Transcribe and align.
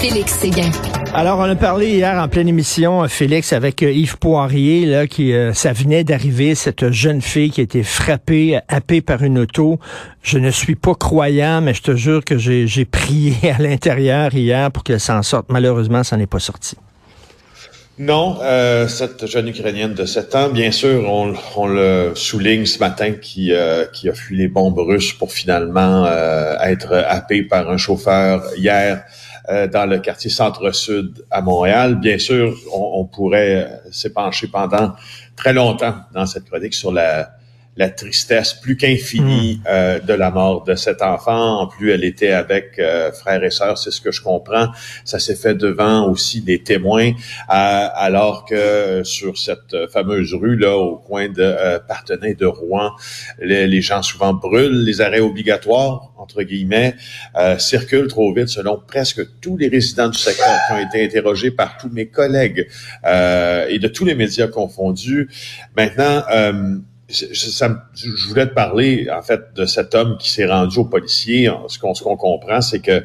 Félix 0.00 0.34
Séguin. 0.34 0.70
Alors, 1.12 1.40
on 1.40 1.50
a 1.50 1.56
parlé 1.56 1.88
hier 1.88 2.22
en 2.22 2.28
pleine 2.28 2.46
émission, 2.46 3.08
Félix, 3.08 3.52
avec 3.52 3.82
euh, 3.82 3.90
Yves 3.90 4.16
Poirier, 4.18 4.86
là, 4.86 5.08
qui, 5.08 5.32
euh, 5.32 5.52
ça 5.52 5.72
venait 5.72 6.04
d'arriver, 6.04 6.54
cette 6.54 6.92
jeune 6.92 7.20
fille 7.20 7.50
qui 7.50 7.60
a 7.60 7.64
été 7.64 7.82
frappée, 7.82 8.60
happée 8.68 9.00
par 9.00 9.24
une 9.24 9.38
auto. 9.38 9.80
Je 10.22 10.38
ne 10.38 10.50
suis 10.50 10.76
pas 10.76 10.94
croyant, 10.94 11.60
mais 11.60 11.74
je 11.74 11.82
te 11.82 11.96
jure 11.96 12.24
que 12.24 12.38
j'ai 12.38 12.84
prié 12.84 13.34
à 13.58 13.60
l'intérieur 13.60 14.32
hier 14.34 14.70
pour 14.70 14.84
qu'elle 14.84 15.00
s'en 15.00 15.22
sorte. 15.22 15.46
Malheureusement, 15.48 16.04
ça 16.04 16.16
n'est 16.16 16.26
pas 16.26 16.38
sorti. 16.38 16.76
Non, 17.98 18.38
euh, 18.42 18.86
cette 18.86 19.26
jeune 19.26 19.48
Ukrainienne 19.48 19.92
de 19.92 20.04
7 20.04 20.34
ans, 20.36 20.48
bien 20.50 20.70
sûr, 20.70 21.10
on, 21.10 21.34
on 21.56 21.66
le 21.66 22.12
souligne 22.14 22.64
ce 22.64 22.78
matin, 22.78 23.14
qui, 23.20 23.52
euh, 23.52 23.86
qui 23.86 24.08
a 24.08 24.14
fui 24.14 24.36
les 24.36 24.46
bombes 24.46 24.78
russes 24.78 25.12
pour 25.12 25.32
finalement 25.32 26.04
euh, 26.06 26.54
être 26.60 26.92
happé 27.08 27.42
par 27.42 27.68
un 27.68 27.76
chauffeur 27.76 28.44
hier 28.56 29.02
euh, 29.50 29.66
dans 29.66 29.86
le 29.86 29.98
quartier 29.98 30.30
centre-sud 30.30 31.24
à 31.30 31.40
Montréal. 31.40 31.98
Bien 32.00 32.18
sûr, 32.18 32.56
on, 32.72 33.04
pourrait 33.06 33.80
s'épancher 33.90 34.48
pendant 34.48 34.94
très 35.36 35.52
longtemps 35.52 35.94
dans 36.12 36.26
cette 36.26 36.44
chronique 36.44 36.74
sur 36.74 36.92
la, 36.92 37.37
la 37.78 37.90
tristesse 37.90 38.54
plus 38.54 38.76
qu'infinie 38.76 39.60
hmm. 39.60 39.68
euh, 39.68 40.00
de 40.00 40.12
la 40.12 40.30
mort 40.32 40.64
de 40.64 40.74
cet 40.74 41.00
enfant. 41.00 41.60
En 41.60 41.68
plus, 41.68 41.92
elle 41.92 42.02
était 42.02 42.32
avec 42.32 42.78
euh, 42.78 43.12
frères 43.12 43.42
et 43.44 43.50
sœurs, 43.50 43.78
c'est 43.78 43.92
ce 43.92 44.00
que 44.00 44.10
je 44.10 44.20
comprends. 44.20 44.68
Ça 45.04 45.20
s'est 45.20 45.36
fait 45.36 45.54
devant 45.54 46.10
aussi 46.10 46.40
des 46.40 46.60
témoins, 46.62 47.12
euh, 47.12 47.12
alors 47.48 48.44
que 48.44 49.02
sur 49.04 49.38
cette 49.38 49.76
fameuse 49.92 50.34
rue 50.34 50.56
là, 50.56 50.76
au 50.76 50.96
coin 50.96 51.28
de 51.28 51.34
euh, 51.38 51.78
Partenay 51.78 52.34
de 52.34 52.46
Rouen, 52.46 52.90
les, 53.40 53.68
les, 53.68 53.80
gens 53.80 54.02
souvent 54.02 54.34
brûlent. 54.34 54.84
Les 54.84 55.00
arrêts 55.00 55.20
obligatoires 55.20 56.12
entre 56.18 56.42
guillemets 56.42 56.96
circulent 57.58 58.08
trop 58.08 58.34
vite, 58.34 58.48
selon 58.48 58.82
presque 58.84 59.40
tous 59.40 59.56
les 59.56 59.68
résidents 59.68 60.08
du 60.08 60.18
secteur 60.18 60.58
qui 60.66 60.72
ont 60.72 60.78
été 60.78 61.04
interrogés 61.04 61.52
par 61.52 61.78
tous 61.78 61.88
mes 61.90 62.06
collègues 62.06 62.66
et 63.04 63.78
de 63.78 63.88
tous 63.88 64.04
les 64.04 64.16
médias 64.16 64.48
confondus. 64.48 65.28
Maintenant 65.76 66.24
je, 67.08 68.28
voulais 68.28 68.46
te 68.46 68.54
parler 68.54 69.08
en 69.10 69.22
fait 69.22 69.54
de 69.54 69.64
cet 69.64 69.94
homme 69.94 70.16
qui 70.18 70.30
s'est 70.30 70.46
rendu 70.46 70.78
au 70.78 70.84
policier. 70.84 71.50
Ce 71.68 71.78
qu'on 71.78 72.16
comprend, 72.16 72.60
c'est 72.60 72.80
que 72.80 73.04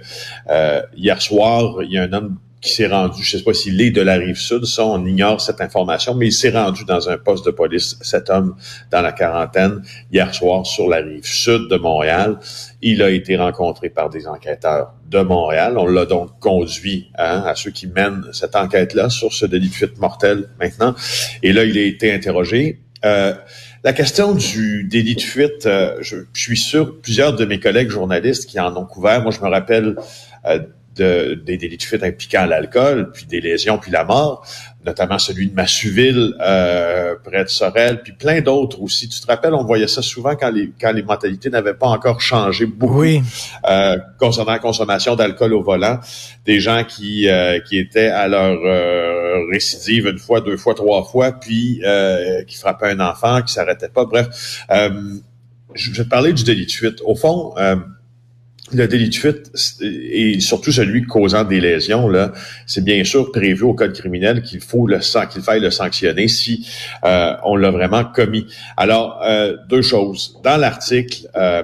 euh, 0.50 0.82
hier 0.96 1.22
soir, 1.22 1.82
il 1.84 1.92
y 1.92 1.98
a 1.98 2.04
un 2.04 2.14
homme 2.14 2.38
qui 2.64 2.74
s'est 2.74 2.88
rendu, 2.88 3.22
je 3.22 3.36
ne 3.36 3.40
sais 3.40 3.44
pas 3.44 3.54
s'il 3.54 3.80
est 3.82 3.92
de 3.92 4.02
la 4.02 4.14
rive 4.14 4.38
sud, 4.38 4.64
ça 4.64 4.86
on 4.86 5.06
ignore 5.06 5.42
cette 5.42 5.60
information, 5.60 6.16
mais 6.16 6.28
il 6.28 6.32
s'est 6.32 6.50
rendu 6.50 6.86
dans 6.86 7.10
un 7.10 7.18
poste 7.18 7.46
de 7.46 7.52
police, 7.52 7.98
cet 8.02 8.30
homme 8.30 8.56
dans 8.90 9.02
la 9.02 9.12
quarantaine, 9.12 9.82
hier 10.14 10.34
soir 10.34 10.66
sur 10.66 10.88
la 10.88 10.98
rive 10.98 11.26
sud 11.26 11.68
de 11.70 11.76
Montréal. 11.76 12.40
Il 12.82 13.04
a 13.04 13.10
été 13.10 13.36
rencontré 13.36 13.90
par 13.90 14.10
des 14.10 14.28
enquêteurs 14.28 14.94
de 15.10 15.20
Montréal. 15.20 15.78
On 15.78 15.86
l'a 15.86 16.06
donc 16.06 16.40
conduit 16.40 17.12
hein, 17.18 17.44
à 17.46 17.54
ceux 17.56 17.72
qui 17.72 17.88
mènent 17.88 18.24
cette 18.32 18.56
enquête-là 18.56 19.10
sur 19.10 19.34
ce 19.34 19.46
délit 19.46 19.68
de 19.68 19.74
fuite 19.74 19.98
mortel 20.00 20.50
maintenant. 20.58 20.96
Et 21.44 21.52
là, 21.52 21.66
il 21.66 21.78
a 21.78 21.82
été 21.82 22.14
interrogé. 22.14 22.80
Euh, 23.04 23.34
la 23.84 23.92
question 23.92 24.34
du 24.34 24.86
délit 24.86 25.16
de 25.16 25.22
fuite, 25.22 25.66
euh, 25.66 25.98
je, 26.02 26.18
suis 26.34 26.58
sûr 26.58 27.02
plusieurs 27.02 27.36
de 27.36 27.44
mes 27.44 27.60
collègues 27.60 27.90
journalistes 27.90 28.50
qui 28.50 28.60
en 28.60 28.76
ont 28.78 28.86
couvert. 28.86 29.22
Moi, 29.22 29.32
je 29.32 29.42
me 29.42 29.50
rappelle 29.50 29.96
euh, 30.46 30.60
de, 30.96 31.34
des 31.34 31.58
délits 31.58 31.78
de 31.78 31.84
fuite 31.84 32.04
impliquant 32.04 32.46
l'alcool, 32.46 33.12
puis 33.12 33.26
des 33.26 33.42
lésions, 33.42 33.78
puis 33.78 33.92
la 33.92 34.06
mort, 34.06 34.48
notamment 34.86 35.20
celui 35.20 35.48
de 35.48 35.56
Massuville, 35.56 36.36
euh, 36.42 37.16
près 37.24 37.44
de 37.44 37.50
Sorel, 37.50 38.02
puis 38.02 38.14
plein 38.14 38.42
d'autres 38.42 38.82
aussi. 38.82 39.08
Tu 39.08 39.20
te 39.20 39.28
rappelles, 39.28 39.54
on 39.54 39.64
voyait 39.64 39.88
ça 39.88 40.02
souvent 40.02 40.36
quand 40.36 40.52
les, 40.52 40.72
quand 40.80 40.92
les 40.92 41.04
mentalités 41.04 41.50
n'avaient 41.50 41.74
pas 41.74 41.88
encore 41.88 42.22
changé 42.22 42.66
beaucoup 42.66 43.02
oui. 43.02 43.22
euh, 43.70 43.98
concernant 44.20 44.52
la 44.52 44.60
consommation 44.60 45.16
d'alcool 45.16 45.54
au 45.54 45.62
volant. 45.64 46.00
Des 46.46 46.60
gens 46.60 46.84
qui, 46.84 47.30
euh, 47.30 47.60
qui 47.60 47.78
étaient 47.78 48.10
à 48.10 48.28
leur 48.28 48.58
euh, 48.66 49.46
récidive 49.52 50.08
une 50.08 50.20
fois, 50.20 50.42
deux 50.42 50.58
fois, 50.58 50.74
trois 50.74 51.04
fois, 51.04 51.32
puis 51.32 51.82
euh, 51.84 52.44
qui 52.44 52.58
frappaient 52.58 52.92
un 52.92 53.00
enfant, 53.00 53.42
qui 53.42 53.54
s'arrêtait 53.54 53.90
pas. 53.90 54.06
Bref, 54.06 54.66
euh, 54.72 54.90
je 55.74 55.92
vais 55.92 56.04
te 56.04 56.10
parler 56.10 56.34
du 56.34 56.44
délit 56.44 56.66
de 56.66 56.72
fuite. 56.72 57.02
Au 57.06 57.16
fond, 57.16 57.54
le 58.72 58.88
délit 58.88 59.10
de 59.10 59.16
fuite, 59.16 59.52
et 59.82 60.40
surtout 60.40 60.72
celui 60.72 61.04
causant 61.04 61.44
des 61.44 61.60
lésions, 61.60 62.08
là, 62.08 62.32
c'est 62.66 62.84
bien 62.84 63.04
sûr 63.04 63.32
prévu 63.32 63.64
au 63.64 63.74
code 63.74 63.94
criminel 63.94 64.42
qu'il 64.42 64.62
faut 64.62 64.88
le 64.88 65.00
qu'il 65.28 65.42
faille 65.42 65.60
le 65.60 65.70
sanctionner 65.70 66.28
si 66.28 66.68
euh, 67.04 67.36
on 67.44 67.56
l'a 67.56 67.72
vraiment 67.72 68.06
commis. 68.06 68.48
Alors, 68.78 69.22
euh, 69.24 69.58
deux 69.70 69.82
choses. 69.82 70.40
Dans 70.44 70.58
l'article 70.58 71.28
euh, 71.36 71.64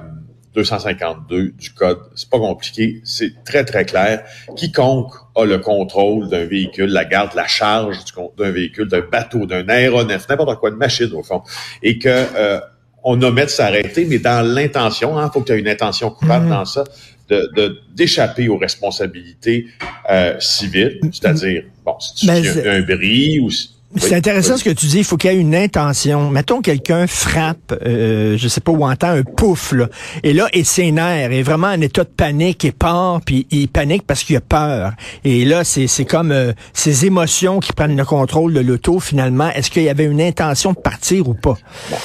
252 0.54 1.50
du 1.50 1.70
code, 1.70 2.00
c'est 2.14 2.28
pas 2.28 2.38
compliqué, 2.38 3.00
c'est 3.04 3.44
très 3.44 3.64
très 3.64 3.84
clair. 3.84 4.24
Quiconque 4.56 5.12
a 5.36 5.44
le 5.44 5.58
contrôle 5.58 6.28
d'un 6.28 6.44
véhicule, 6.44 6.90
la 6.90 7.04
garde, 7.04 7.34
la 7.34 7.46
charge 7.46 7.96
d'un 8.36 8.50
véhicule, 8.50 8.88
d'un 8.88 9.00
bateau, 9.00 9.46
d'un 9.46 9.68
aéronef, 9.68 10.28
n'importe 10.28 10.58
quoi, 10.58 10.70
de 10.70 10.76
machine 10.76 11.12
au 11.14 11.22
fond, 11.22 11.42
et 11.82 11.98
que 11.98 12.08
euh, 12.08 12.60
on 13.02 13.20
omet 13.22 13.46
de 13.46 13.50
s'arrêter, 13.50 14.04
mais 14.04 14.18
dans 14.18 14.46
l'intention, 14.46 15.18
il 15.18 15.22
hein, 15.22 15.30
faut 15.32 15.40
que 15.40 15.46
tu 15.46 15.52
aies 15.52 15.58
une 15.58 15.68
intention 15.68 16.10
coupable 16.10 16.46
mmh. 16.46 16.50
dans 16.50 16.64
ça, 16.64 16.84
de 17.30 17.80
d'échapper 17.94 18.48
aux 18.48 18.58
responsabilités 18.58 19.66
euh, 20.10 20.34
civiles, 20.40 21.00
c'est-à-dire, 21.12 21.64
bon, 21.84 21.94
si 22.00 22.14
tu 22.14 22.26
mais 22.26 22.42
fais 22.42 22.68
un 22.68 22.80
bris 22.80 23.40
ou... 23.40 23.50
C'est 23.96 24.14
intéressant 24.14 24.56
ce 24.56 24.62
que 24.62 24.70
tu 24.70 24.86
dis. 24.86 24.98
Il 24.98 25.04
faut 25.04 25.16
qu'il 25.16 25.32
y 25.32 25.34
ait 25.34 25.40
une 25.40 25.54
intention. 25.54 26.30
Mettons 26.30 26.60
quelqu'un 26.60 27.08
frappe, 27.08 27.74
euh, 27.84 28.38
je 28.38 28.46
sais 28.46 28.60
pas 28.60 28.70
où 28.70 28.84
entend 28.84 29.08
un 29.08 29.24
pouf 29.24 29.72
là, 29.72 29.88
et 30.22 30.32
là 30.32 30.48
ses 30.62 30.92
nerfs 30.92 31.32
est 31.32 31.42
vraiment 31.42 31.66
en 31.66 31.80
état 31.80 32.04
de 32.04 32.08
panique 32.08 32.64
et 32.64 32.70
part, 32.70 33.20
puis 33.20 33.48
il 33.50 33.66
panique 33.66 34.04
parce 34.06 34.22
qu'il 34.22 34.36
a 34.36 34.40
peur. 34.40 34.92
Et 35.24 35.44
là 35.44 35.64
c'est 35.64 35.88
c'est 35.88 36.04
comme 36.04 36.30
euh, 36.30 36.52
ces 36.72 37.04
émotions 37.04 37.58
qui 37.58 37.72
prennent 37.72 37.96
le 37.96 38.04
contrôle 38.04 38.54
de 38.54 38.60
l'auto. 38.60 39.00
Finalement, 39.00 39.50
est-ce 39.50 39.72
qu'il 39.72 39.82
y 39.82 39.88
avait 39.88 40.04
une 40.04 40.20
intention 40.20 40.72
de 40.72 40.78
partir 40.78 41.28
ou 41.28 41.34
pas? 41.34 41.58
Bon. 41.90 41.96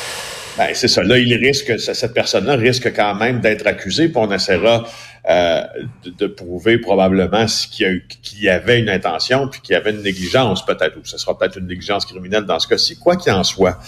Ben, 0.58 0.70
c'est 0.74 0.88
ça. 0.88 1.04
Là, 1.04 1.18
il 1.18 1.34
risque, 1.36 1.78
cette 1.80 2.14
personne-là 2.14 2.56
risque 2.56 2.94
quand 2.96 3.14
même 3.16 3.42
d'être 3.42 3.68
accusée, 3.68 4.08
puis 4.08 4.18
on 4.18 4.32
essaiera 4.32 4.88
euh, 5.30 5.64
de, 6.04 6.12
de, 6.12 6.28
prouver 6.28 6.78
probablement 6.78 7.46
qu'il 7.72 8.04
y, 8.36 8.44
y, 8.44 8.50
avait 8.50 8.80
une 8.80 8.90
intention, 8.90 9.50
puis 9.50 9.60
qu'il 9.60 9.74
y 9.74 9.76
avait 9.76 9.92
une 9.92 10.02
négligence 10.02 10.66
peut-être, 10.66 10.98
ou 10.98 11.04
ce 11.04 11.18
sera 11.18 11.38
peut-être 11.38 11.58
une 11.58 11.68
négligence 11.68 12.06
criminelle 12.06 12.46
dans 12.46 12.60
ce 12.60 12.68
cas-ci. 12.68 12.98
Quoi 12.98 13.18
qu'il 13.18 13.34
en 13.34 13.44
soit, 13.44 13.80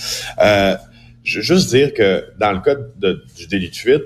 euh, 0.42 0.76
je 1.24 1.38
veux 1.38 1.44
juste 1.44 1.70
dire 1.70 1.94
que 1.94 2.26
dans 2.38 2.52
le 2.52 2.60
code 2.60 2.92
de, 2.98 3.24
du 3.38 3.48
délit 3.48 3.70
de 3.70 3.76
fuite, 3.76 4.04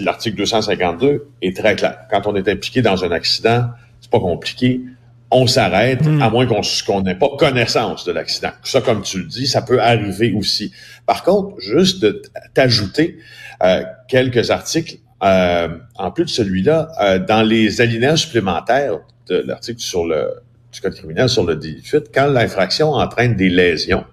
l'article 0.00 0.36
252 0.36 1.26
est 1.42 1.56
très 1.56 1.74
clair. 1.74 1.98
Quand 2.10 2.28
on 2.28 2.36
est 2.36 2.48
impliqué 2.48 2.82
dans 2.82 3.04
un 3.04 3.10
accident, 3.10 3.70
c'est 4.00 4.10
pas 4.10 4.20
compliqué 4.20 4.82
on 5.30 5.46
s'arrête, 5.46 6.04
mm. 6.04 6.22
à 6.22 6.30
moins 6.30 6.46
qu'on 6.46 7.02
n'ait 7.02 7.14
pas 7.14 7.28
connaissance 7.38 8.04
de 8.04 8.12
l'accident. 8.12 8.50
Ça, 8.64 8.80
comme 8.80 9.02
tu 9.02 9.18
le 9.18 9.26
dis, 9.26 9.46
ça 9.46 9.62
peut 9.62 9.80
arriver 9.80 10.32
aussi. 10.32 10.72
Par 11.06 11.22
contre, 11.22 11.58
juste 11.60 12.00
de 12.00 12.22
t'ajouter 12.54 13.18
euh, 13.62 13.82
quelques 14.08 14.50
articles, 14.50 14.96
euh, 15.22 15.68
en 15.96 16.10
plus 16.10 16.24
de 16.24 16.30
celui-là, 16.30 16.90
euh, 17.00 17.18
dans 17.18 17.42
les 17.42 17.80
alinéas 17.80 18.16
supplémentaires 18.16 18.98
de 19.28 19.36
l'article 19.46 19.80
sur 19.80 20.06
le 20.06 20.30
du 20.72 20.80
code 20.80 20.94
criminel 20.94 21.28
sur 21.28 21.44
le 21.44 21.56
délit 21.56 21.80
de 21.80 21.86
fuite, 21.86 22.10
quand 22.14 22.28
l'infraction 22.28 22.92
entraîne 22.92 23.34
des 23.34 23.48
lésions, 23.48 24.04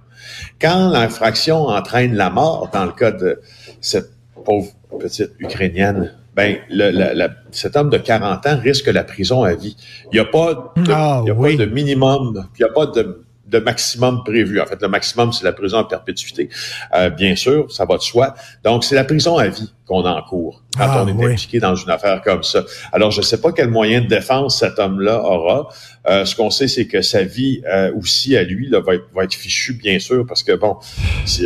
quand 0.59 0.89
l'infraction 0.89 1.67
entraîne 1.67 2.15
la 2.15 2.31
mort, 2.31 2.69
dans 2.73 2.85
le 2.85 2.91
cas 2.93 3.11
de 3.11 3.41
cette 3.79 4.09
pauvre 4.43 4.71
petite 4.99 5.33
Ukrainienne 5.39 6.13
ben 6.37 6.57
le, 6.69 6.91
la, 6.91 7.29
cet 7.51 7.75
homme 7.75 7.89
de 7.89 7.97
40 7.97 8.45
ans 8.45 8.59
risque 8.61 8.85
la 8.85 9.03
prison 9.03 9.41
à 9.43 9.55
vie. 9.55 9.75
Il 10.11 10.15
n'y 10.15 10.19
a 10.19 10.25
pas 10.25 10.71
de, 10.77 10.91
ah, 10.91 11.21
il 11.23 11.29
y 11.29 11.31
a 11.31 11.33
oui. 11.33 11.57
pas 11.57 11.65
de 11.65 11.71
minimum, 11.71 12.47
il 12.59 12.63
n'y 12.63 12.69
a 12.69 12.71
pas 12.71 12.85
de, 12.85 13.25
de, 13.47 13.57
maximum 13.57 14.23
prévu. 14.23 14.61
En 14.61 14.67
fait, 14.67 14.79
le 14.79 14.87
maximum, 14.87 15.33
c'est 15.33 15.45
la 15.45 15.51
prison 15.51 15.79
à 15.79 15.87
perpétuité. 15.87 16.49
Euh, 16.93 17.09
bien 17.09 17.35
sûr, 17.35 17.71
ça 17.71 17.85
va 17.85 17.97
de 17.97 18.03
soi. 18.03 18.35
Donc, 18.63 18.83
c'est 18.83 18.93
la 18.93 19.03
prison 19.03 19.37
à 19.37 19.47
vie 19.47 19.73
qu'on 19.87 20.05
encourt 20.05 20.61
quand 20.77 20.85
ah, 20.87 21.03
on 21.03 21.07
est 21.07 21.11
oui. 21.11 21.31
impliqué 21.31 21.59
dans 21.59 21.73
une 21.73 21.89
affaire 21.89 22.21
comme 22.21 22.43
ça. 22.43 22.63
Alors, 22.93 23.09
je 23.09 23.21
ne 23.21 23.25
sais 23.25 23.41
pas 23.41 23.51
quel 23.51 23.71
moyen 23.71 24.01
de 24.01 24.07
défense 24.07 24.59
cet 24.59 24.77
homme-là 24.77 25.23
aura. 25.23 25.69
Euh, 26.07 26.23
ce 26.23 26.35
qu'on 26.35 26.51
sait, 26.51 26.67
c'est 26.67 26.85
que 26.85 27.01
sa 27.01 27.23
vie 27.23 27.63
euh, 27.67 27.91
aussi 27.95 28.37
à 28.37 28.43
lui 28.43 28.69
là, 28.69 28.79
va, 28.79 28.93
être, 28.93 29.07
va 29.15 29.23
être 29.23 29.33
fichue, 29.33 29.73
bien 29.73 29.97
sûr, 29.97 30.23
parce 30.27 30.43
que 30.43 30.51
bon, 30.51 30.77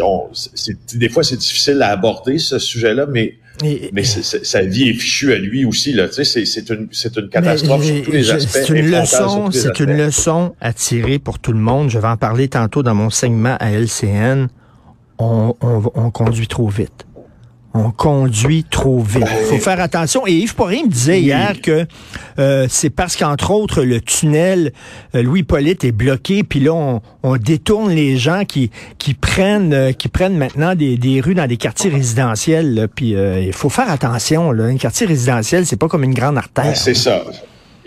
on, 0.03 0.29
des 0.95 1.07
fois 1.07 1.23
c'est 1.23 1.37
difficile 1.37 1.81
à 1.81 1.91
aborder 1.91 2.39
ce 2.39 2.59
sujet-là, 2.59 3.05
mais 3.05 3.37
et, 3.63 3.89
mais 3.93 4.03
sa 4.03 4.61
vie 4.63 4.89
est 4.89 4.93
fichue 4.93 5.33
à 5.33 5.37
lui 5.37 5.65
aussi. 5.65 5.93
Là. 5.93 6.07
Tu 6.09 6.23
sais, 6.23 6.45
c'est 6.45 6.69
une, 6.69 6.89
une 7.17 7.29
catastrophe 7.29 7.83
sur 7.83 8.03
tous 8.03 8.11
les 8.11 8.31
aspects. 8.31 8.49
C'est 8.51 8.69
une 8.69 8.91
leçon, 8.91 9.51
c'est 9.51 9.79
une 9.79 9.97
leçon 9.97 10.55
à 10.61 10.73
tirer 10.73 11.19
pour 11.19 11.39
tout 11.39 11.51
le 11.53 11.59
monde. 11.59 11.89
Je 11.89 11.99
vais 11.99 12.07
en 12.07 12.17
parler 12.17 12.47
tantôt 12.47 12.83
dans 12.83 12.95
mon 12.95 13.09
segment 13.09 13.57
à 13.59 13.71
LCN. 13.71 14.47
On, 15.19 15.53
on, 15.61 15.83
on 15.93 16.09
conduit 16.09 16.47
trop 16.47 16.67
vite. 16.67 17.05
On 17.73 17.91
conduit 17.91 18.63
trop 18.63 18.99
vite. 18.99 19.23
Il 19.41 19.45
faut 19.45 19.63
faire 19.63 19.79
attention. 19.79 20.27
Et 20.27 20.33
Yves 20.33 20.55
Poirier 20.55 20.83
me 20.83 20.89
disait 20.89 21.21
hier 21.21 21.61
que 21.61 21.85
euh, 22.39 22.67
c'est 22.69 22.89
parce 22.89 23.15
qu'entre 23.15 23.51
autres, 23.51 23.83
le 23.83 24.01
tunnel 24.01 24.73
euh, 25.15 25.23
Louis-Polyte 25.23 25.83
est 25.83 25.91
bloqué, 25.91 26.43
puis 26.43 26.59
là, 26.59 26.73
on, 26.73 27.01
on, 27.23 27.37
détourne 27.37 27.91
les 27.91 28.17
gens 28.17 28.43
qui, 28.45 28.71
qui 28.97 29.13
prennent 29.13 29.73
euh, 29.73 29.91
qui 29.93 30.09
prennent 30.09 30.37
maintenant 30.37 30.75
des, 30.75 30.97
des, 30.97 31.21
rues 31.21 31.35
dans 31.35 31.47
des 31.47 31.57
quartiers 31.57 31.89
résidentiels. 31.89 32.87
Puis 32.95 33.11
il 33.11 33.53
faut 33.53 33.69
faire 33.69 33.89
attention. 33.89 34.51
Là. 34.51 34.65
Un 34.65 34.77
quartier 34.77 35.07
résidentiel, 35.07 35.65
c'est 35.65 35.77
pas 35.77 35.87
comme 35.87 36.03
une 36.03 36.13
grande 36.13 36.37
artère. 36.37 36.75
C'est 36.75 36.93
ça. 36.93 37.23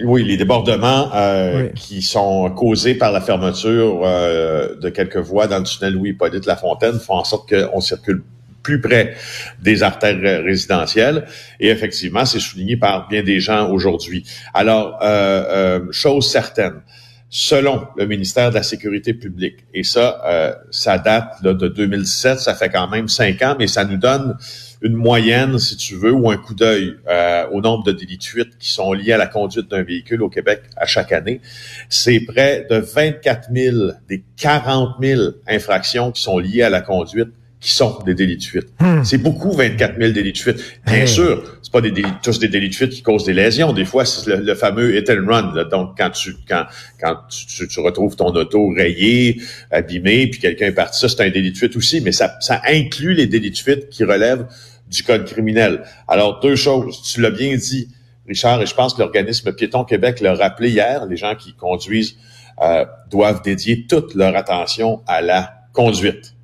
Oui, 0.03 0.25
les 0.25 0.37
débordements 0.37 1.11
euh, 1.15 1.69
qui 1.69 2.03
sont 2.03 2.51
causés 2.51 2.95
par 2.95 3.13
la 3.13 3.21
fermeture 3.21 4.01
euh, 4.03 4.75
de 4.77 4.89
quelques 4.89 5.19
voies 5.19 5.47
dans 5.47 5.59
le 5.59 5.65
tunnel 5.65 5.95
Louis-Hippolyte-Lafontaine 5.95 6.99
font 6.99 7.15
en 7.15 7.25
sorte 7.25 7.49
qu'on 7.49 7.81
circule 7.81 8.25
plus 8.65 8.81
près 8.81 9.15
des 9.63 9.85
artères 9.85 10.19
résidentielles. 10.43 11.27
Et 11.61 11.69
effectivement, 11.69 12.25
c'est 12.25 12.41
souligné 12.41 12.77
par 12.77 13.07
bien 13.07 13.23
des 13.23 13.39
gens 13.39 13.71
aujourd'hui. 13.71 14.25
Alors, 14.55 14.99
euh, 15.03 15.45
euh, 15.47 15.81
chose 15.93 16.29
certaine, 16.29 16.83
selon 17.29 17.87
le 17.97 18.07
ministère 18.07 18.51
de 18.51 18.55
la 18.55 18.63
Sécurité 18.63 19.13
publique, 19.13 19.65
et 19.75 19.83
ça, 19.83 20.23
euh, 20.25 20.55
ça 20.71 20.99
date 20.99 21.37
là, 21.43 21.53
de 21.53 21.69
2017, 21.69 22.39
ça 22.39 22.55
fait 22.55 22.69
quand 22.69 22.89
même 22.89 23.09
cinq 23.09 23.43
ans, 23.43 23.57
mais 23.59 23.67
ça 23.67 23.85
nous 23.85 23.97
donne 23.97 24.37
une 24.83 24.95
moyenne, 24.95 25.59
si 25.59 25.77
tu 25.77 25.97
veux, 25.97 26.13
ou 26.13 26.31
un 26.31 26.37
coup 26.37 26.55
d'œil 26.55 26.95
euh, 27.09 27.47
au 27.51 27.61
nombre 27.61 27.85
de 27.85 27.93
délits 27.93 28.19
de 28.19 28.25
fuite 28.25 28.59
qui 28.59 28.71
sont 28.71 28.93
liés 28.93 29.13
à 29.13 29.17
la 29.17 29.27
conduite 29.27 29.69
d'un 29.69 29.83
véhicule 29.83 30.23
au 30.23 30.29
Québec 30.29 30.63
à 30.77 30.87
chaque 30.87 31.11
année. 31.11 31.41
C'est 31.89 32.21
près 32.21 32.67
de 32.71 32.77
24 32.77 33.49
000 33.53 33.77
des 34.09 34.23
40 34.37 34.97
000 35.01 35.23
infractions 35.49 36.13
qui 36.13 36.23
sont 36.23 36.39
liées 36.39 36.63
à 36.63 36.71
la 36.71 36.83
conduite 36.83 37.31
qui 37.65 37.71
sont 37.71 37.99
des 38.05 38.15
délits 38.15 38.37
de 38.37 38.43
fuite. 38.43 38.67
Hmm. 38.79 39.03
C'est 39.05 39.17
beaucoup, 39.17 39.51
24 39.51 39.99
000 39.99 40.13
délits 40.13 40.35
de 40.35 40.39
fuite. 40.39 40.63
Bien 40.87 41.07
sûr, 41.07 41.43
c'est 41.63 41.73
pas 41.73 41.81
des 41.81 41.93
délits, 41.93 42.13
tous 42.23 42.39
des 42.39 42.49
délits 42.49 42.69
de 42.69 42.75
fuite 42.75 42.91
qui 42.91 43.01
causent 43.01 43.25
des 43.25 43.33
lésions. 43.33 43.73
Des 43.73 43.87
fois, 43.87 44.05
c'est 44.05 44.37
le, 44.37 44.55
fameux 44.55 44.95
hit 44.95 45.09
and 45.09 45.27
run. 45.27 45.65
Donc, 45.71 45.97
quand 45.97 46.11
tu 46.11 46.35
quand 46.47 46.67
quand 47.01 47.17
tu, 47.31 47.67
tu, 47.67 47.81
retrouves 47.81 48.17
ton 48.17 48.27
auto 48.35 48.69
rayé, 48.69 49.41
abîmé, 49.71 50.27
puis 50.27 50.41
quelqu'un 50.41 50.67
est 50.67 50.73
parti, 50.73 51.01
ça, 51.01 51.09
c'est 51.09 51.23
un 51.23 51.31
délit 51.31 51.53
de 51.53 51.57
fuite 51.57 51.75
aussi. 51.75 52.03
Mais 52.03 52.13
ça, 52.13 52.37
ça 52.41 52.61
inclut 52.67 53.15
les 53.15 53.27
délits 53.27 53.53
de 53.53 53.57
fuite 53.57 53.89
qui 53.89 54.05
relèvent 54.05 54.47
du 54.91 55.03
code 55.03 55.25
criminel. 55.25 55.85
Alors, 56.07 56.41
deux 56.41 56.57
choses. 56.57 57.01
Tu 57.01 57.23
l'as 57.23 57.31
bien 57.31 57.57
dit, 57.57 57.89
Richard, 58.29 58.61
et 58.61 58.67
je 58.67 58.75
pense 58.75 58.93
que 58.93 59.01
l'organisme 59.01 59.55
Piéton 59.55 59.85
Québec 59.85 60.21
l'a 60.21 60.35
rappelé 60.35 60.69
hier. 60.69 61.07
Les 61.07 61.17
gens 61.17 61.35
qui 61.35 61.55
conduisent 61.55 62.19
euh, 62.61 62.85
doivent 63.11 63.41
dédier 63.41 63.87
toute 63.87 64.15
leur 64.15 64.37
attention 64.37 65.01
à 65.07 65.23
la 65.23 65.55
conduite 65.73 66.35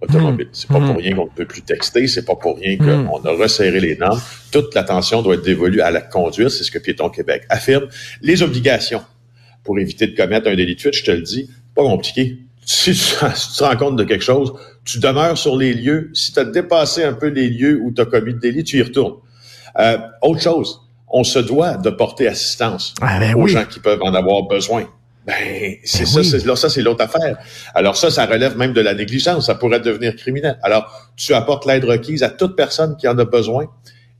automobile. 0.00 0.48
C'est 0.52 0.68
pas 0.68 0.80
pour 0.80 0.94
hmm. 0.94 0.98
rien 0.98 1.14
qu'on 1.16 1.24
ne 1.24 1.30
peut 1.30 1.44
plus 1.44 1.62
texter, 1.62 2.06
c'est 2.06 2.24
pas 2.24 2.36
pour 2.36 2.56
rien 2.58 2.76
hmm. 2.76 3.06
qu'on 3.06 3.24
a 3.24 3.30
resserré 3.32 3.80
les 3.80 3.96
normes. 3.96 4.20
Toute 4.50 4.74
l'attention 4.74 5.22
doit 5.22 5.34
être 5.34 5.44
dévolue 5.44 5.80
à 5.80 5.90
la 5.90 6.00
conduite, 6.00 6.50
c'est 6.50 6.64
ce 6.64 6.70
que 6.70 6.78
Piéton 6.78 7.08
Québec 7.08 7.44
affirme. 7.48 7.88
Les 8.22 8.42
obligations 8.42 9.02
pour 9.64 9.78
éviter 9.78 10.06
de 10.06 10.16
commettre 10.16 10.48
un 10.48 10.54
délit 10.54 10.76
de 10.76 10.80
fuite, 10.80 10.94
je 10.94 11.04
te 11.04 11.10
le 11.10 11.22
dis, 11.22 11.50
pas 11.74 11.82
compliqué. 11.82 12.38
Si 12.64 12.92
tu, 12.92 12.98
te 13.58 13.64
rends 13.64 13.76
compte 13.76 13.96
de 13.96 14.04
quelque 14.04 14.24
chose, 14.24 14.52
tu 14.84 14.98
demeures 14.98 15.38
sur 15.38 15.56
les 15.56 15.74
lieux. 15.74 16.10
Si 16.14 16.32
tu 16.32 16.38
as 16.38 16.44
dépassé 16.44 17.02
un 17.02 17.12
peu 17.12 17.28
les 17.28 17.48
lieux 17.48 17.80
où 17.82 17.92
tu 17.92 18.00
as 18.00 18.06
commis 18.06 18.32
le 18.32 18.38
délit, 18.38 18.64
tu 18.64 18.78
y 18.78 18.82
retournes. 18.82 19.16
Euh, 19.78 19.98
autre 20.22 20.40
chose, 20.40 20.80
on 21.10 21.24
se 21.24 21.38
doit 21.38 21.76
de 21.76 21.90
porter 21.90 22.28
assistance 22.28 22.94
ah, 23.00 23.18
ben 23.18 23.34
aux 23.34 23.46
gens 23.46 23.64
qui 23.64 23.80
peuvent 23.80 24.02
en 24.02 24.14
avoir 24.14 24.42
besoin. 24.42 24.86
Ben, 25.28 25.76
c'est 25.84 26.04
ben 26.04 26.06
ça, 26.06 26.24
c'est, 26.24 26.46
là, 26.46 26.56
ça, 26.56 26.70
c'est 26.70 26.80
l'autre 26.80 27.04
affaire. 27.04 27.36
Alors 27.74 27.98
ça, 27.98 28.10
ça 28.10 28.24
relève 28.24 28.56
même 28.56 28.72
de 28.72 28.80
la 28.80 28.94
négligence. 28.94 29.44
Ça 29.44 29.54
pourrait 29.54 29.80
devenir 29.80 30.16
criminel. 30.16 30.58
Alors, 30.62 31.12
tu 31.16 31.34
apportes 31.34 31.66
l'aide 31.66 31.84
requise 31.84 32.22
à 32.22 32.30
toute 32.30 32.56
personne 32.56 32.96
qui 32.96 33.06
en 33.06 33.18
a 33.18 33.26
besoin. 33.26 33.66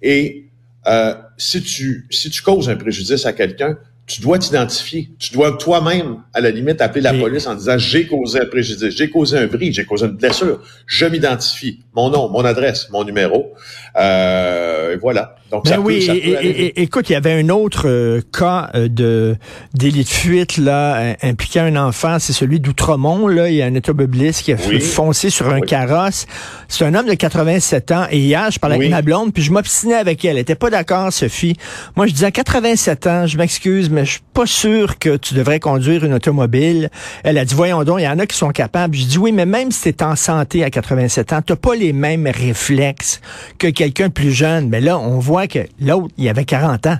Et 0.02 0.50
euh, 0.86 1.14
si 1.38 1.62
tu 1.62 2.06
si 2.10 2.28
tu 2.28 2.42
causes 2.42 2.68
un 2.68 2.76
préjudice 2.76 3.24
à 3.24 3.32
quelqu'un, 3.32 3.78
tu 4.08 4.22
dois 4.22 4.38
t'identifier. 4.38 5.10
Tu 5.18 5.34
dois 5.34 5.52
toi-même, 5.58 6.22
à 6.32 6.40
la 6.40 6.50
limite, 6.50 6.80
appeler 6.80 7.02
la 7.02 7.12
police 7.12 7.46
en 7.46 7.54
disant 7.54 7.76
j'ai 7.76 8.06
causé 8.06 8.40
un 8.40 8.46
préjudice, 8.46 8.96
j'ai 8.96 9.10
causé 9.10 9.36
un 9.36 9.46
bris, 9.46 9.72
j'ai 9.72 9.84
causé 9.84 10.06
une 10.06 10.12
blessure. 10.12 10.60
Je 10.86 11.04
m'identifie. 11.04 11.80
Mon 11.94 12.08
nom, 12.10 12.30
mon 12.30 12.44
adresse, 12.44 12.88
mon 12.90 13.04
numéro. 13.04 13.52
Euh, 13.96 14.96
voilà. 15.00 15.36
Donc 15.50 15.64
ben 15.64 15.70
ça 15.70 15.80
oui, 15.80 16.06
peut, 16.06 16.14
et, 16.14 16.82
écoute, 16.82 17.08
il 17.08 17.14
y 17.14 17.16
avait 17.16 17.32
un 17.32 17.48
autre 17.48 17.88
euh, 17.88 18.20
cas 18.32 18.70
euh, 18.74 18.88
de 18.88 19.36
délit 19.72 20.04
de 20.04 20.08
fuite 20.08 20.58
là 20.58 21.14
impliquant 21.22 21.62
un 21.62 21.76
enfant, 21.76 22.18
c'est 22.18 22.34
celui 22.34 22.60
d'Outremont 22.60 23.26
là, 23.28 23.48
il 23.48 23.56
y 23.56 23.62
a 23.62 23.66
un 23.66 23.74
automobiliste 23.74 24.42
qui 24.42 24.52
a 24.52 24.58
foncé 24.58 25.30
sur 25.30 25.48
un 25.48 25.60
carrosse. 25.60 26.26
C'est 26.68 26.84
un 26.84 26.94
homme 26.94 27.06
de 27.06 27.14
87 27.14 27.92
ans 27.92 28.06
et 28.10 28.18
hier 28.18 28.50
je 28.50 28.58
parlais 28.58 28.76
avec 28.76 28.90
ma 28.90 29.00
blonde 29.00 29.32
puis 29.32 29.42
je 29.42 29.50
m'obstinais 29.50 29.94
avec 29.94 30.22
elle, 30.24 30.32
elle 30.32 30.38
était 30.38 30.54
pas 30.54 30.68
d'accord 30.68 31.12
Sophie. 31.14 31.56
Moi 31.96 32.06
je 32.06 32.12
disais 32.12 32.30
87 32.30 33.06
ans, 33.06 33.26
je 33.26 33.38
m'excuse 33.38 33.88
mais 33.98 34.04
je 34.04 34.12
suis 34.12 34.20
pas 34.32 34.46
sûr 34.46 34.98
que 35.00 35.16
tu 35.16 35.34
devrais 35.34 35.58
conduire 35.58 36.04
une 36.04 36.14
automobile. 36.14 36.88
Elle 37.24 37.36
a 37.36 37.44
dit 37.44 37.54
voyons 37.54 37.82
donc, 37.82 37.98
il 38.00 38.04
y 38.04 38.08
en 38.08 38.18
a 38.20 38.26
qui 38.26 38.36
sont 38.36 38.50
capables. 38.50 38.94
Je 38.94 39.04
dis 39.06 39.18
oui, 39.18 39.32
mais 39.32 39.46
même 39.46 39.72
si 39.72 39.82
tu 39.82 39.88
es 39.88 40.02
en 40.04 40.14
santé 40.14 40.62
à 40.62 40.70
87 40.70 41.32
ans, 41.32 41.42
tu 41.44 41.56
pas 41.56 41.74
les 41.74 41.92
mêmes 41.92 42.28
réflexes 42.28 43.20
que 43.58 43.66
quelqu'un 43.66 44.08
plus 44.08 44.30
jeune. 44.30 44.68
Mais 44.68 44.80
là, 44.80 44.98
on 44.98 45.18
voit 45.18 45.48
que 45.48 45.58
l'autre, 45.80 46.14
il 46.16 46.28
avait 46.28 46.44
40 46.44 46.86
ans. 46.86 46.98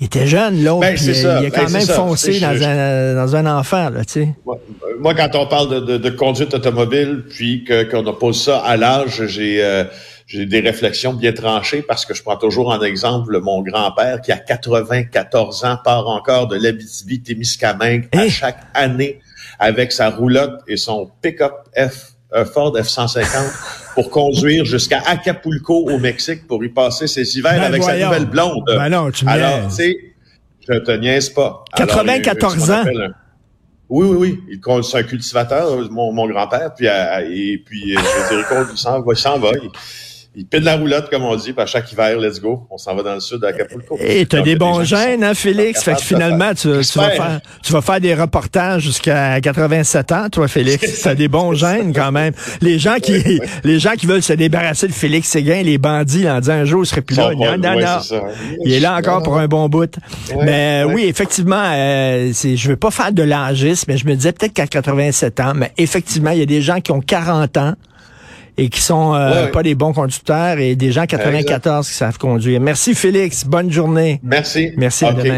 Il 0.00 0.06
était 0.06 0.26
jeune, 0.26 0.64
l'autre. 0.64 0.80
Ben, 0.80 0.96
il, 0.96 1.26
a 1.26 1.50
quand 1.50 1.64
ben, 1.64 1.72
même 1.72 1.86
foncé 1.86 2.40
dans, 2.40 2.62
un, 2.62 3.14
dans 3.14 3.36
un 3.36 3.58
enfant, 3.58 3.90
là, 3.90 4.04
tu 4.04 4.12
sais. 4.12 4.28
Moi, 5.00 5.14
quand 5.14 5.30
on 5.34 5.46
parle 5.46 5.86
de, 5.86 5.96
de, 5.96 6.10
conduite 6.10 6.54
automobile, 6.54 7.24
puis 7.28 7.64
qu'on 7.64 8.06
oppose 8.06 8.42
ça 8.42 8.58
à 8.58 8.76
l'âge, 8.76 9.26
j'ai 9.26 9.62
euh, 9.62 9.84
j'ai 10.28 10.44
des 10.44 10.60
réflexions 10.60 11.14
bien 11.14 11.32
tranchées 11.32 11.80
parce 11.80 12.04
que 12.04 12.12
je 12.12 12.22
prends 12.22 12.36
toujours 12.36 12.68
en 12.68 12.82
exemple 12.82 13.40
mon 13.40 13.62
grand-père 13.62 14.20
qui 14.20 14.30
a 14.30 14.36
94 14.36 15.64
ans 15.64 15.78
part 15.82 16.06
encore 16.06 16.48
de 16.48 16.56
l'Abitibi-Témiscamingue 16.56 18.08
à 18.12 18.28
chaque 18.28 18.60
année 18.74 19.20
avec 19.58 19.90
sa 19.90 20.10
roulotte 20.10 20.60
et 20.68 20.76
son 20.76 21.10
pick-up 21.22 21.54
F 21.74 22.12
un 22.30 22.44
Ford 22.44 22.76
F-150 22.76 23.94
pour 23.94 24.10
conduire 24.10 24.66
jusqu'à 24.66 25.00
Acapulco 25.06 25.88
au 25.88 25.98
Mexique 25.98 26.46
pour 26.46 26.62
y 26.62 26.68
passer 26.68 27.06
ses 27.06 27.38
hivers 27.38 27.54
ben 27.54 27.62
avec 27.62 27.82
sa 27.82 27.96
nouvelle 27.96 28.26
blonde. 28.26 28.64
Ben 28.66 28.90
non, 28.90 29.10
tu 29.10 29.26
Alors, 29.26 29.68
tu 29.68 29.76
sais, 29.76 29.96
je 30.68 30.78
te 30.78 30.90
niaise 30.92 31.30
pas. 31.30 31.64
94 31.74 32.70
ans? 32.70 32.84
Oui, 33.88 34.06
oui, 34.06 34.16
oui. 34.18 34.40
Il 34.50 34.84
c'est 34.84 34.98
un 34.98 35.02
cultivateur, 35.04 35.90
mon, 35.90 36.12
mon 36.12 36.28
grand-père, 36.28 36.74
puis, 36.74 36.86
euh, 36.86 37.26
et 37.30 37.56
puis, 37.64 37.96
euh, 37.96 38.00
je 38.00 38.34
dirais 38.34 38.44
qu'on 38.46 38.76
s'en 38.76 39.00
va, 39.00 39.12
il 39.12 39.16
s'en 39.16 39.38
va 39.38 39.48
il 39.62 39.70
pète 40.50 40.62
la 40.62 40.76
roulotte, 40.76 41.10
comme 41.10 41.24
on 41.24 41.34
dit, 41.36 41.52
puis 41.52 41.62
à 41.62 41.66
chaque 41.66 41.90
hiver, 41.92 42.18
let's 42.18 42.40
go. 42.40 42.66
On 42.70 42.78
s'en 42.78 42.94
va 42.94 43.02
dans 43.02 43.14
le 43.14 43.20
sud 43.20 43.44
à 43.44 43.48
Acapulco. 43.48 43.98
Et 44.00 44.26
t'as 44.26 44.42
des 44.42 44.56
bons 44.56 44.84
gènes, 44.84 45.24
hein, 45.24 45.34
Félix? 45.34 45.82
Fait 45.82 45.94
que 45.94 46.02
finalement, 46.02 46.54
tu, 46.54 46.68
vas 46.68 46.82
faire, 46.82 47.40
tu 47.62 47.72
vas 47.72 47.80
faire 47.80 48.00
des 48.00 48.14
reportages 48.14 48.82
jusqu'à 48.82 49.40
87 49.40 50.12
ans, 50.12 50.28
toi, 50.30 50.48
Félix. 50.48 51.02
T'as 51.02 51.14
des 51.14 51.28
bons 51.28 51.54
gènes, 51.54 51.92
quand 51.92 52.12
même. 52.12 52.32
Les 52.60 52.78
gens 52.78 52.96
qui, 52.96 53.40
les 53.64 53.78
gens 53.78 53.92
qui 53.92 54.06
veulent 54.06 54.22
se 54.22 54.32
débarrasser 54.32 54.86
de 54.86 54.92
Félix 54.92 55.28
Séguin, 55.28 55.62
les 55.62 55.78
bandits, 55.78 56.28
en 56.28 56.40
disant 56.40 56.52
un 56.52 56.64
jour, 56.64 56.82
il 56.82 56.86
serait 56.86 57.02
plus 57.02 57.16
là. 57.16 57.32
Non, 57.34 57.56
non, 57.56 57.80
non. 57.80 57.98
Il 58.64 58.72
est 58.72 58.80
là 58.80 58.96
encore 58.96 59.22
pour 59.22 59.38
un 59.38 59.48
bon 59.48 59.68
bout. 59.68 59.98
mais 60.42 60.84
oui, 60.84 61.04
effectivement, 61.04 61.62
euh, 61.72 62.32
je 62.32 62.68
veux 62.68 62.76
pas 62.76 62.90
faire 62.90 63.12
de 63.12 63.22
l'âgisme, 63.22 63.86
mais 63.88 63.96
je 63.96 64.06
me 64.06 64.14
disais 64.14 64.32
peut-être 64.32 64.52
qu'à 64.52 64.66
87 64.66 65.40
ans, 65.40 65.52
mais 65.54 65.72
effectivement, 65.78 66.30
il 66.30 66.38
y 66.38 66.42
a 66.42 66.46
des 66.46 66.62
gens 66.62 66.80
qui 66.80 66.92
ont 66.92 67.00
40 67.00 67.56
ans, 67.56 67.74
et 68.58 68.68
qui 68.68 68.80
sont 68.80 69.14
euh, 69.14 69.46
pas 69.46 69.62
des 69.62 69.74
bons 69.74 69.92
conducteurs 69.92 70.58
et 70.58 70.74
des 70.74 70.92
gens 70.92 71.06
94 71.06 71.86
qui 71.88 71.94
savent 71.94 72.18
conduire. 72.18 72.60
Merci 72.60 72.94
Félix, 72.94 73.44
bonne 73.44 73.70
journée. 73.70 74.20
Merci. 74.22 74.72
Merci 74.76 75.04
à 75.04 75.12
demain. 75.12 75.36